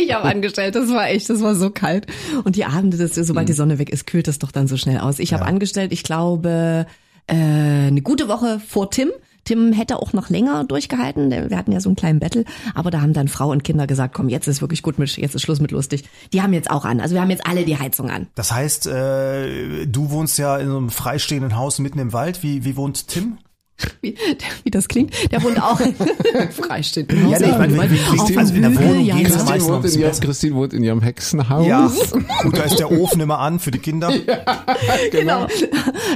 [0.00, 2.06] Ich habe angestellt, das war echt, das war so kalt.
[2.44, 4.98] Und die Abende, das, sobald die Sonne weg ist, kühlt es doch dann so schnell
[4.98, 5.18] aus.
[5.18, 6.86] Ich habe angestellt, ich glaube,
[7.26, 9.10] äh, eine gute Woche vor Tim.
[9.44, 11.30] Tim hätte auch noch länger durchgehalten.
[11.30, 14.14] Wir hatten ja so einen kleinen Battle, aber da haben dann Frau und Kinder gesagt,
[14.14, 16.04] komm, jetzt ist wirklich gut mit, jetzt ist Schluss mit lustig.
[16.32, 17.00] Die haben jetzt auch an.
[17.00, 18.28] Also wir haben jetzt alle die Heizung an.
[18.36, 22.42] Das heißt, äh, du wohnst ja in so einem freistehenden Haus mitten im Wald.
[22.42, 23.38] Wie, wie wohnt Tim?
[24.02, 24.14] Wie,
[24.64, 25.12] wie das klingt.
[25.30, 25.80] Der wohnt auch
[26.50, 27.12] freistehend.
[27.12, 29.30] Ja, nee, ich meine, wie- wie- Auf wie- dem also in der Wohnung ja, geht's
[29.34, 29.36] ja.
[29.36, 30.20] ja Christine wohnt, in ihrem.
[30.20, 31.66] Christine wohnt in ihrem Hexenhaus.
[31.66, 31.90] Ja,
[32.42, 34.12] gut, da ist der Ofen immer an für die Kinder.
[35.10, 35.46] Genau.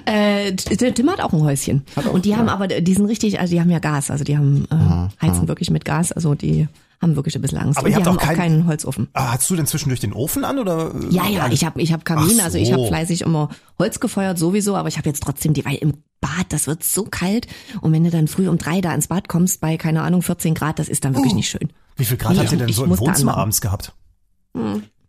[0.07, 1.85] Äh, T- Tim hat auch ein Häuschen.
[2.13, 4.67] und die haben aber, die sind richtig, also die haben ja Gas, also die haben
[4.71, 6.69] äh, heizen wirklich mit Gas, also die
[7.03, 7.79] haben wirklich ein bisschen Angst.
[7.79, 9.09] Aber und ihr die habt haben auch auch kein- keinen Holzofen.
[9.13, 10.93] Ah, hast du denn zwischendurch den Ofen an oder?
[11.11, 12.89] Ja, ja, ich habe ich hab Kamin, Ach also ich habe so.
[12.89, 15.95] fleißig immer Holz gefeuert sowieso, aber ich habe jetzt trotzdem die, weil im
[16.25, 17.47] Bad, das wird so kalt
[17.83, 20.55] und wenn du dann früh um drei da ins Bad kommst bei, keine Ahnung, 14
[20.55, 21.71] Grad, das ist dann wirklich nicht schön.
[21.97, 23.93] Wie viel Grad Ja, habt ihr denn so im Wohnzimmer abends gehabt?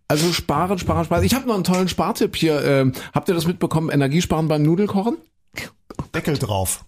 [0.07, 1.23] Also sparen, sparen, sparen.
[1.23, 2.63] Ich habe noch einen tollen Spartipp hier.
[2.63, 3.89] Ähm, habt ihr das mitbekommen?
[3.89, 5.17] Energiesparen beim Nudelkochen?
[6.13, 6.85] Deckel drauf.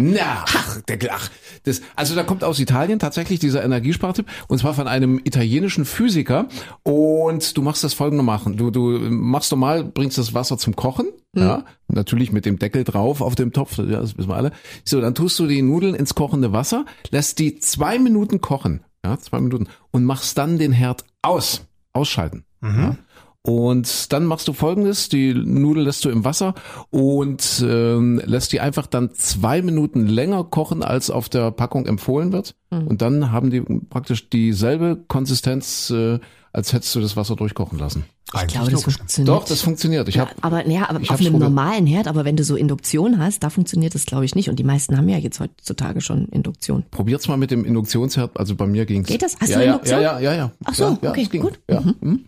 [0.00, 1.28] Na, ach, Deckel, ach.
[1.64, 6.46] Das, also da kommt aus Italien tatsächlich dieser Energiespartipp und zwar von einem italienischen Physiker
[6.84, 8.56] und du machst das folgendermaßen.
[8.56, 8.80] Du, du
[9.10, 13.52] machst normal, bringst das Wasser zum Kochen, ja, natürlich mit dem Deckel drauf auf dem
[13.52, 14.52] Topf, ja, das wissen wir alle.
[14.84, 19.18] So, dann tust du die Nudeln ins kochende Wasser, lässt die zwei Minuten kochen, ja,
[19.18, 22.44] zwei Minuten und machst dann den Herd aus, ausschalten.
[22.62, 22.96] Ja.
[23.42, 26.54] Und dann machst du folgendes, die Nudel lässt du im Wasser
[26.90, 32.32] und ähm, lässt die einfach dann zwei Minuten länger kochen, als auf der Packung empfohlen
[32.32, 32.56] wird.
[32.70, 36.18] Und dann haben die praktisch dieselbe Konsistenz, äh,
[36.52, 38.04] als hättest du das Wasser durchkochen lassen.
[38.34, 39.28] Ich glaube, das funktioniert.
[39.34, 40.08] Doch, das funktioniert.
[40.08, 42.56] Ich Ja, hab, aber naja, aber ich auf einem normalen Herd, aber wenn du so
[42.56, 44.50] Induktion hast, da funktioniert das glaube ich nicht.
[44.50, 46.84] Und die meisten haben ja jetzt heutzutage schon Induktion.
[46.90, 49.08] probiert's mal mit dem Induktionsherd, also bei mir ging's.
[49.08, 49.38] Geht das?
[49.40, 50.02] Hast ja, du ja, Induktion?
[50.02, 50.52] Ja, ja, ja, ja.
[50.64, 51.58] Ach so, ja, ja, okay, gut.
[51.70, 51.82] Ja.
[51.82, 52.24] Hm?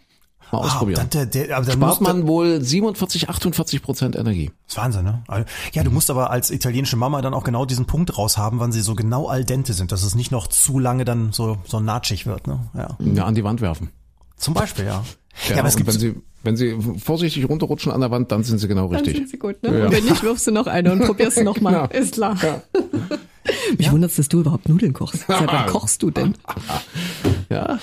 [0.52, 1.08] Mal Ah, ausprobieren.
[1.10, 4.50] dann, der, der, aber Spart man wohl 47, 48 Prozent Energie.
[4.66, 5.22] Das ist Wahnsinn, ne?
[5.72, 8.80] Ja, du musst aber als italienische Mama dann auch genau diesen Punkt raushaben, wann sie
[8.80, 12.26] so genau al dente sind, dass es nicht noch zu lange dann so, so natschig
[12.26, 12.68] wird, ne?
[12.74, 12.96] Ja.
[12.98, 13.90] Ja, an die Wand werfen.
[14.36, 15.04] Zum Beispiel, ja.
[15.48, 18.42] Ja, Ja, aber es gibt, wenn sie, Wenn sie vorsichtig runterrutschen an der Wand, dann
[18.42, 19.16] sind sie genau Dann richtig.
[19.16, 19.86] sind sie gut, ne?
[19.86, 21.72] Und wenn nicht, wirfst du noch eine und probierst du noch mal.
[21.72, 21.84] Ja.
[21.86, 22.36] Ist klar.
[23.78, 25.24] Mich wundert dass du überhaupt Nudeln kochst.
[25.26, 26.34] Seit wann kochst du denn?
[27.48, 27.78] Ja.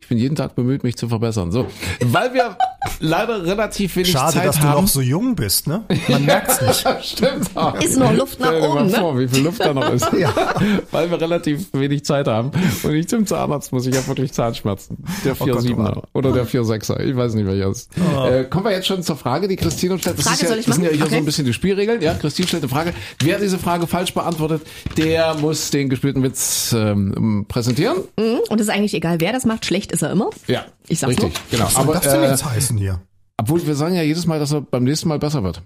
[0.00, 1.52] Ich bin jeden Tag bemüht, mich zu verbessern.
[1.52, 1.66] So,
[2.00, 2.56] weil wir
[3.00, 4.82] leider relativ wenig Schade, Zeit dass du haben.
[4.82, 5.82] noch so jung bist, ne?
[6.08, 6.86] Man merkt's nicht.
[7.04, 7.50] Stimmt.
[7.82, 8.98] Ist noch Luft nach Stell dir mal oben, ne?
[8.98, 10.06] vor, wie viel Luft da noch ist.
[10.90, 12.50] Weil wir relativ wenig Zeit haben.
[12.82, 14.98] Und ich zum Zahnarzt muss ich ja wirklich Zahnschmerzen.
[15.24, 16.04] Der Oh Gott, oh 4-7er Gott.
[16.14, 17.00] oder der 4-6er.
[17.00, 17.90] Ich weiß nicht, welcher ist.
[18.28, 20.18] Äh, kommen wir jetzt schon zur Frage, die Christine stellt.
[20.18, 20.96] Das, Frage ist ja, soll ich das sind ja machen?
[20.98, 21.16] hier so Okay.
[21.18, 22.00] ein bisschen die Spielregeln.
[22.02, 22.94] Ja, Christine stellt eine Frage.
[23.22, 24.62] Wer diese Frage falsch beantwortet,
[24.96, 27.98] der muss den gespielten Witz ähm, präsentieren.
[28.16, 29.64] Und es ist eigentlich egal, wer das macht.
[29.66, 30.30] Schlecht ist er immer.
[30.46, 31.32] Ja, Ich sag's richtig.
[31.50, 31.66] nur.
[31.66, 31.68] Genau.
[31.74, 32.36] Aber äh,
[32.70, 33.00] heißen hier?
[33.36, 35.62] obwohl wir sagen ja jedes Mal, dass er beim nächsten Mal besser wird.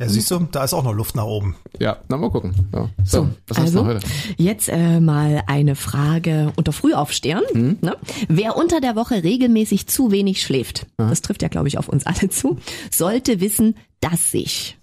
[0.00, 1.54] Ja, siehst du, da ist auch noch Luft nach oben.
[1.78, 2.54] Ja, na mal gucken.
[2.74, 2.90] Ja.
[3.04, 4.06] So, was hast du Also, heute?
[4.36, 7.44] jetzt äh, mal eine Frage unter Frühaufstehern.
[7.52, 7.78] Hm?
[7.80, 7.96] Ne?
[8.28, 12.04] Wer unter der Woche regelmäßig zu wenig schläft, das trifft ja, glaube ich, auf uns
[12.04, 12.58] alle zu,
[12.90, 14.76] sollte wissen, dass sich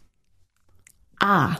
[1.20, 1.58] A.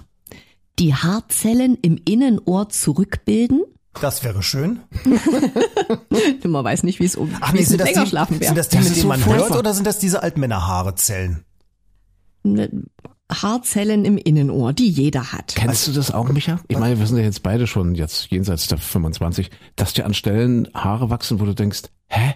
[0.80, 3.62] Die Haarzellen im Innenohr zurückbilden.
[4.02, 4.80] Das wäre schön.
[6.44, 8.42] Man weiß nicht, wie es um Ach wie nee, sind das, länger die, schlafen sind
[8.42, 8.56] wäre.
[8.56, 11.46] das die, Das mit denen so man hört oder sind das diese Altmännerhaare-Zellen?
[12.44, 12.70] Ne,
[13.32, 15.56] Haarzellen im Innenohr, die jeder hat.
[15.56, 16.60] Kennst du das auch, Micha?
[16.68, 20.14] Ich meine, wir sind ja jetzt beide schon jetzt jenseits der 25, dass dir an
[20.14, 22.36] Stellen Haare wachsen, wo du denkst, hä?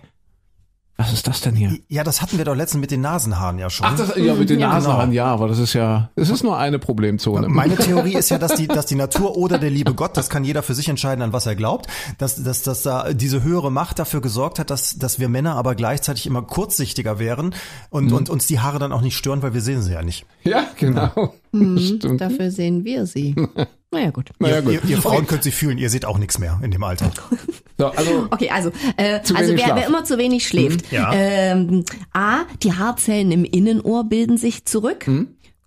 [1.00, 1.78] Was ist das denn hier?
[1.90, 3.86] Ja, das hatten wir doch letztens mit den Nasenhaaren ja schon.
[3.86, 6.58] Ach, das, ja, mit den Ja, Nasenhaaren, ja, aber das ist ja, es ist nur
[6.58, 7.50] eine Problemzone.
[7.50, 10.44] Meine Theorie ist ja, dass die, dass die Natur oder der liebe Gott, das kann
[10.44, 11.86] jeder für sich entscheiden, an was er glaubt,
[12.18, 15.76] dass, dass, dass da diese höhere Macht dafür gesorgt hat, dass, dass wir Männer aber
[15.76, 17.54] gleichzeitig immer kurzsichtiger wären
[17.92, 20.26] und, und uns die Haare dann auch nicht stören, weil wir sehen sie ja nicht.
[20.44, 21.34] Ja, genau.
[21.54, 22.22] Stimmt.
[22.22, 23.36] Dafür sehen wir sie.
[23.92, 24.32] naja, gut.
[24.40, 24.74] Naja, gut.
[24.74, 27.12] Ihr, ihr Frauen könnt sie fühlen, ihr seht auch nichts mehr in dem Alter.
[27.78, 30.92] So, also, Okay, also, äh, also wer, wer immer zu wenig schläft.
[30.92, 31.12] ja.
[31.14, 35.10] Ähm, A, die Haarzellen im Innenohr bilden sich zurück.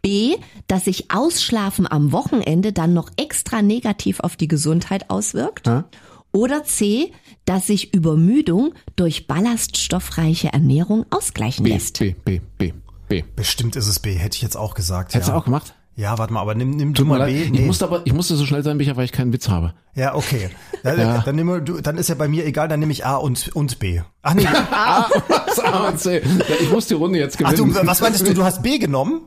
[0.02, 5.66] B, dass sich Ausschlafen am Wochenende dann noch extra negativ auf die Gesundheit auswirkt.
[5.66, 5.84] Ja.
[6.32, 7.12] Oder C,
[7.44, 11.98] dass sich Übermüdung durch ballaststoffreiche Ernährung ausgleichen B, lässt.
[11.98, 12.72] B, B, B,
[13.08, 13.24] B.
[13.34, 15.14] Bestimmt ist es B, hätte ich jetzt auch gesagt.
[15.14, 15.34] Hättest ja.
[15.34, 15.74] du auch gemacht?
[16.00, 17.52] Ja, warte mal, aber nimm, nimm du Tut mal leid.
[17.52, 17.58] B.
[17.58, 19.74] Ich musste aber, ich musste so schnell sein, Micha, weil ich keinen Witz habe.
[19.94, 20.48] Ja, okay.
[20.82, 21.18] Dann, Ja.
[21.18, 23.78] Dann, nimm, du, dann ist ja bei mir egal, dann nehme ich A und, und
[23.78, 24.00] B.
[24.22, 24.44] Ach nee,
[25.46, 26.22] Was A und C.
[26.22, 27.86] Ja, ich muss die Runde jetzt ach du, gewinnen.
[27.86, 29.26] was meintest du, du hast B genommen?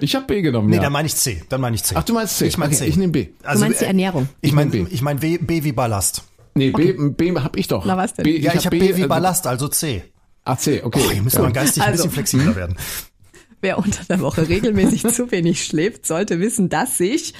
[0.00, 0.82] Ich habe B genommen, Nee, ja.
[0.82, 1.44] dann meine ich C.
[1.50, 1.94] Dann meine ich C.
[1.96, 2.46] Ach, du meinst C.
[2.46, 2.86] Ich meine Okay, C.
[2.86, 3.28] ich nehme B.
[3.44, 4.28] Also, du meinst die äh, Ernährung.
[4.40, 4.90] Ich Ich meine mein B.
[4.94, 6.24] ich mein B, B wie Ballast.
[6.54, 7.84] Nee, B, B hab ich doch.
[7.84, 8.24] Na, was denn?
[8.24, 10.02] B, Ja, ich, hab habe B wie äh, Ballast, also C.
[10.42, 11.00] Ah, C, okay.
[11.06, 12.04] Oh, hier müssen wir geistig ein Also.
[12.04, 12.76] bisschen flexibler werden.
[13.60, 17.34] Wer unter der Woche regelmäßig zu wenig schläft, sollte wissen, dass sich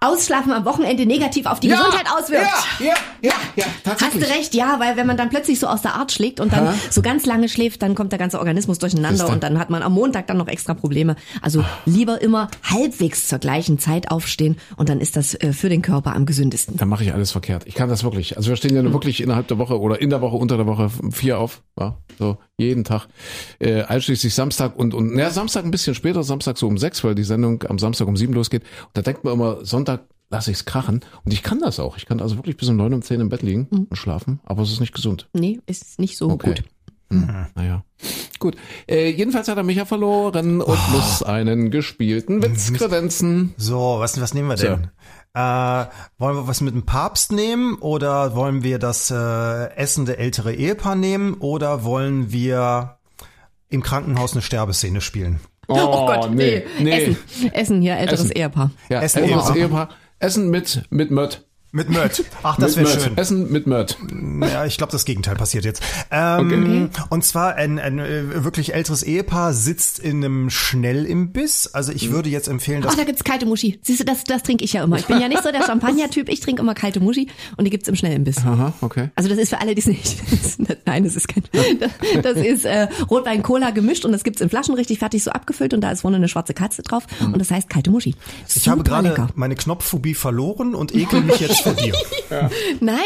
[0.00, 2.46] Ausschlafen am Wochenende negativ auf die Gesundheit auswirkt.
[2.78, 4.28] Ja, ja, ja, ja, Hast tatsächlich.
[4.28, 6.72] du recht, ja, weil wenn man dann plötzlich so aus der Art schlägt und dann
[6.72, 6.78] Hä?
[6.90, 9.32] so ganz lange schläft, dann kommt der ganze Organismus durcheinander Siehste.
[9.32, 11.16] und dann hat man am Montag dann noch extra Probleme.
[11.42, 15.82] Also lieber immer halbwegs zur gleichen Zeit aufstehen und dann ist das äh, für den
[15.82, 16.76] Körper am gesündesten.
[16.76, 17.64] Dann mache ich alles verkehrt.
[17.66, 18.36] Ich kann das wirklich.
[18.36, 20.66] Also wir stehen ja nur wirklich innerhalb der Woche oder in der Woche, unter der
[20.66, 21.62] Woche vier auf.
[21.78, 23.08] Ja, so jeden Tag.
[23.58, 27.14] Äh, einschließlich Samstag und, und naja, Samstag ein bisschen später, Samstag so um sechs, weil
[27.14, 28.62] die Sendung am Samstag um sieben losgeht.
[28.62, 29.87] Und da denkt man immer, Sonntag
[30.30, 31.00] lasse ich's krachen.
[31.24, 31.96] Und ich kann das auch.
[31.96, 34.62] Ich kann also wirklich bis um neun, um zehn im Bett liegen und schlafen, aber
[34.62, 35.28] es ist nicht gesund.
[35.32, 36.50] Nee, ist nicht so Okay.
[36.54, 36.64] gut.
[37.10, 37.84] Hm, naja.
[38.38, 38.56] Gut.
[38.86, 43.54] Äh, jedenfalls hat er Micha verloren und muss einen gespielten Witz kredenzen.
[43.56, 44.88] So, was, was nehmen wir denn?
[45.34, 45.86] Äh,
[46.18, 50.96] wollen wir was mit dem Papst nehmen oder wollen wir das äh, essende ältere Ehepaar
[50.96, 52.98] nehmen oder wollen wir
[53.70, 55.40] im Krankenhaus eine Sterbeszene spielen?
[55.70, 56.64] Oh, Gott, nee.
[56.82, 57.16] Essen.
[57.52, 58.32] Essen hier, älteres Essen.
[58.32, 58.70] Ehepaar.
[58.88, 59.56] Ja, Essen älteres Ehepaar.
[59.58, 59.88] Ehepaar.
[60.20, 61.47] Essen mit, mit Mött.
[61.70, 62.24] Mit Mört.
[62.42, 63.16] Ach, das wäre schön.
[63.18, 63.98] Essen mit Mött.
[64.40, 65.82] Ja, ich glaube, das Gegenteil passiert jetzt.
[66.10, 71.74] Ähm, Und zwar ein, ein äh, wirklich älteres Ehepaar sitzt in einem Schnellimbiss.
[71.74, 73.78] Also ich würde jetzt empfehlen, dass Ach, da gibt's kalte Muschi.
[73.82, 74.96] Siehst du, das, das trinke ich ja immer.
[74.96, 76.30] Ich bin ja nicht so der Champagner-Typ.
[76.30, 77.28] Ich trinke immer kalte Muschi
[77.58, 78.38] und die gibt's im Schnellimbiss.
[78.38, 79.10] Aha, okay.
[79.14, 80.16] Also das ist für alle, die es nicht.
[80.86, 81.42] Nein, das ist kein.
[82.22, 85.82] Das ist äh, Rotwein-Cola gemischt und das gibt's in Flaschen richtig fertig so abgefüllt und
[85.82, 88.14] da ist vorne eine schwarze Katze drauf und das heißt kalte Muschi.
[88.54, 91.94] ich habe Super gerade meine Knopfphobie verloren und ekel mich jetzt vor dir.
[92.80, 92.98] Nein,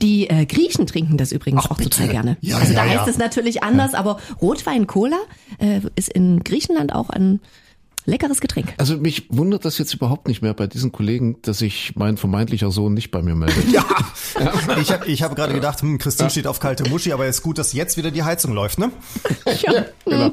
[0.00, 1.90] die äh, Griechen trinken das übrigens Ach, auch bitte.
[1.90, 2.36] total gerne.
[2.40, 2.98] Ja, also ja, da ja.
[2.98, 5.18] heißt es natürlich anders, aber Rotwein-Cola
[5.58, 7.40] äh, ist in Griechenland auch ein
[8.06, 8.74] leckeres Getränk.
[8.78, 12.70] Also mich wundert das jetzt überhaupt nicht mehr bei diesen Kollegen, dass sich mein vermeintlicher
[12.70, 13.64] Sohn nicht bei mir meldet.
[13.70, 13.84] Ja,
[14.80, 17.58] ich habe ich hab gerade gedacht, hm, Christine steht auf kalte Muschi, aber ist gut,
[17.58, 18.90] dass jetzt wieder die Heizung läuft, ne?
[19.62, 19.84] Ja.
[20.04, 20.30] Genau.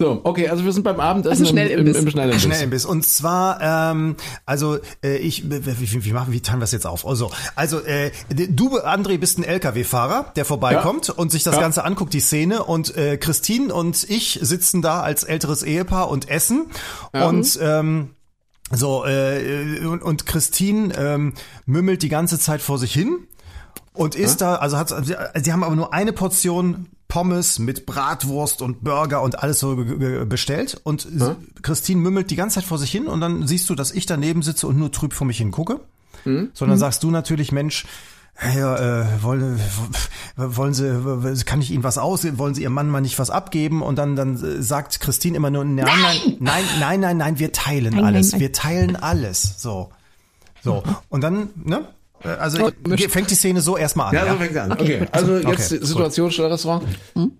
[0.00, 1.96] So, okay, also wir sind beim Abendessen Also im, im, Schnellimbiss.
[1.98, 2.42] im Schnellimbiss.
[2.42, 2.84] Schnellimbiss.
[2.86, 6.86] Und zwar, ähm, also äh, ich, wie, wie, wie machen, wie teilen wir das jetzt
[6.86, 7.06] auf?
[7.06, 11.60] Also, also äh, du, André, bist ein LKW-Fahrer, der vorbeikommt und sich das Ja.
[11.60, 12.64] Ganze anguckt, die Szene.
[12.64, 16.68] Und äh, Christine und ich sitzen da als älteres Ehepaar und essen.
[17.12, 18.14] Und ähm,
[18.72, 21.34] so, äh, und, und Christine ähm,
[21.66, 23.26] mümmelt die ganze Zeit vor sich hin
[23.92, 28.62] und isst da, also hat, sie, sie haben aber nur eine Portion Pommes mit Bratwurst
[28.62, 29.76] und Burger und alles so
[30.26, 33.74] bestellt und s- Christine mümmelt die ganze Zeit vor sich hin und dann siehst du,
[33.74, 35.80] dass ich daneben sitze und nur trüb vor mich hin gucke.
[36.54, 37.84] Sondern sagst du natürlich, Mensch,
[38.56, 39.60] ja, äh, wollen,
[40.36, 42.24] wollen Sie, kann ich Ihnen was aus?
[42.38, 43.82] Wollen Sie Ihrem Mann mal nicht was abgeben?
[43.82, 47.52] Und dann, dann äh, sagt Christine immer nur, nein, nein, nein, nein, nein, nein, wir
[47.52, 48.32] teilen Nein, nein, alles.
[48.32, 48.40] nein.
[48.40, 49.54] Wir teilen alles.
[49.62, 49.90] So.
[50.62, 50.82] So.
[51.08, 51.88] Und dann, ne?
[52.24, 52.70] Äh, Also
[53.08, 54.14] fängt die Szene so erstmal an.
[54.14, 54.32] Ja, ja?
[54.32, 54.72] so fängt an.
[54.72, 56.84] Okay, also jetzt Okay, die Situation Schnellrestaurant.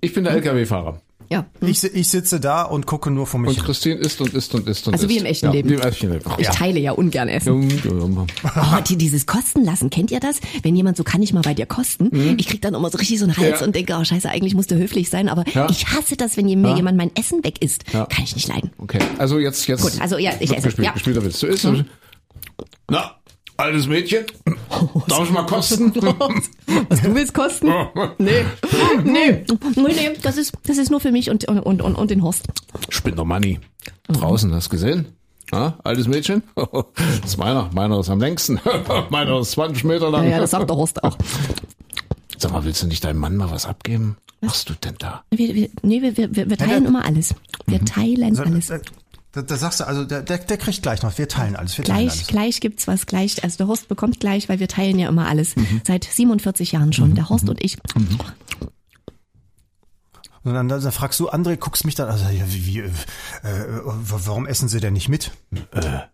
[0.01, 1.01] Ich bin der LKW-Fahrer.
[1.33, 1.47] Ja.
[1.61, 3.65] Ich, si- ich sitze da und gucke nur vor mich Und hin.
[3.65, 5.15] Christine isst und isst und isst und Also isst.
[5.15, 5.69] wie im echten ja, Leben.
[5.71, 6.25] Wie im echten Leben.
[6.39, 7.71] Ich teile ja ungern Essen.
[7.89, 10.41] Oh, die, dieses Kosten lassen, kennt ihr das?
[10.65, 13.21] Wenn jemand so kann ich mal bei dir kosten, ich krieg dann immer so richtig
[13.21, 13.67] so einen Hals Ja.
[13.67, 15.69] und denke, oh scheiße, eigentlich musst du höflich sein, aber Ja.
[15.71, 16.75] ich hasse das, wenn mir Ja.
[16.77, 17.85] jemand mein Essen weg isst.
[17.93, 18.07] Ja.
[18.07, 18.73] Kann ich nicht leiden.
[18.79, 19.83] Okay, also jetzt, jetzt.
[19.83, 20.93] Gut, also ja, ich esse, Gespielt, ja.
[20.95, 21.39] gespielter Witz.
[21.39, 21.65] Du isst.
[22.89, 23.13] Na,
[23.61, 24.25] altes Mädchen.
[25.09, 25.93] Darf ich mal kosten?
[26.89, 27.69] Was du willst kosten?
[28.19, 28.45] Nee.
[29.05, 29.45] Nee.
[29.77, 32.47] Nee, nee, das ist, das ist nur für mich und, und, und, und, den Horst.
[32.89, 33.59] Spinner Money.
[34.09, 35.07] Draußen, hast du gesehen?
[35.53, 36.43] Ja, altes Mädchen?
[36.55, 37.71] Das ist meiner.
[37.75, 38.61] Meiner ist am längsten.
[39.11, 40.31] meiner ist 20 Meter Ja, lang.
[40.31, 41.17] ja, das sagt der Horst auch.
[42.39, 44.17] Sag mal, willst du nicht deinem Mann mal was abgeben?
[44.41, 45.25] Was machst du denn da?
[45.31, 47.35] Wir, wir, nee, wir, wir, wir teilen immer alles.
[47.67, 48.73] Wir teilen So, alles.
[49.31, 51.17] Äh, Da, da sagst du, also der, der, der kriegt gleich noch.
[51.19, 51.77] Wir teilen alles.
[51.79, 52.27] Wir teilen Gleich, alles.
[52.27, 55.57] gleich gibt's was, gleich, also der Horst bekommt gleich, weil wir teilen ja immer alles.
[55.57, 55.83] Mhm.
[55.87, 57.79] Seit 47 Jahren schon, der Horst und ich.
[60.43, 62.87] Und dann, dann fragst du, André, guckst mich dann, also ja, wie, wie, äh,
[63.45, 65.33] äh, warum essen sie denn nicht mit?
[65.75, 66.09] Ja,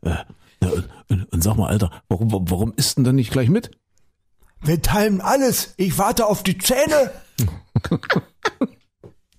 [0.61, 3.71] und, und, und sag mal, Alter, warum, warum isst denn dann nicht gleich mit?
[4.63, 5.75] Wir teilen alles.
[5.77, 7.13] Ich warte auf die Zähne.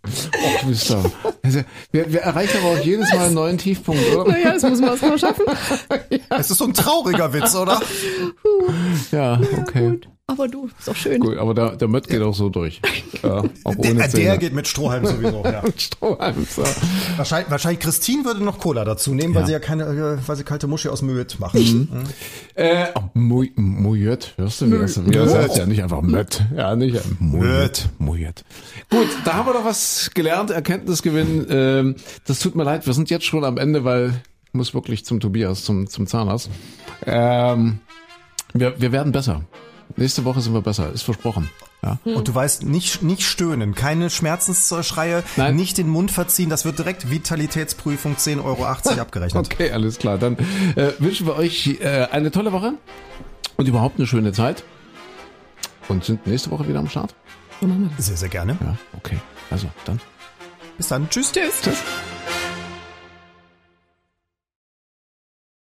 [0.07, 1.11] Och, wisst ihr.
[1.43, 4.31] Also, wir, wir erreichen aber auch jedes Mal einen neuen Tiefpunkt, oder?
[4.31, 5.45] Naja, das müssen wir erst mal schaffen.
[6.29, 7.81] Es ist so ein trauriger Witz, oder?
[9.11, 9.89] Ja, okay.
[9.91, 10.09] Gut.
[10.29, 11.21] Aber du, ist doch schön.
[11.21, 12.81] Gut, aber der, der Mött geht auch so durch.
[13.23, 15.41] Ja, auch ohne Der, der geht mit Strohhalm sowieso.
[15.43, 15.63] Ja.
[15.77, 16.61] Strohhalm, so.
[17.15, 19.45] Wahrscheinlich, wahrscheinlich Christine würde noch Cola dazu nehmen, weil Ja.
[19.47, 21.89] sie ja keine, äh, weil sie kalte Muschi aus Möd machen.
[22.53, 25.57] Äh, oh, Mu- Mujött, hörst du, wie das, wie das heißt?
[25.57, 26.43] Ja, nicht einfach Mött.
[26.55, 27.89] Ja, nicht Mujött.
[27.97, 28.43] Mujött.
[28.91, 31.47] Gut, da haben wir doch was gelernt, Erkenntnisgewinn.
[31.49, 34.13] Ähm, das tut mir leid, wir sind jetzt schon am Ende, weil
[34.45, 36.49] ich muss wirklich zum Tobias, zum, zum Zahnarzt.
[37.05, 37.79] Ähm,
[38.53, 39.41] wir, wir werden besser.
[39.95, 41.49] Nächste Woche sind wir besser, ist versprochen.
[41.83, 41.99] Ja.
[42.03, 45.55] Und du weißt, nicht, nicht stöhnen, keine Schmerzensschreie, Nein.
[45.55, 48.65] nicht den Mund verziehen, das wird direkt Vitalitätsprüfung 10,80 Euro
[48.99, 49.45] abgerechnet.
[49.45, 50.17] Okay, alles klar.
[50.17, 50.37] Dann
[50.75, 52.73] äh, wünschen wir euch äh, eine tolle Woche
[53.55, 54.63] und überhaupt eine schöne Zeit.
[55.87, 57.15] Und sind nächste Woche wieder am Start.
[57.97, 58.57] Sehr, sehr gerne.
[58.61, 59.17] Ja, okay.
[59.49, 60.01] Also, dann.
[60.77, 61.09] Bis dann.
[61.09, 61.31] Tschüss.
[61.31, 61.61] Tschüss.
[61.61, 61.83] Tschüss.